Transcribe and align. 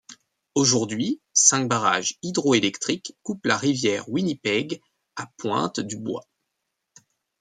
Aujourd'hui, 0.55 1.21
cinq 1.31 1.67
barrages 1.67 2.17
hydro-électriques 2.23 3.13
coupent 3.21 3.45
la 3.45 3.55
rivière 3.55 4.09
Winnipeg 4.09 4.81
à 5.15 5.27
Pointe 5.37 5.79
du 5.79 5.97
Bois. 5.99 6.27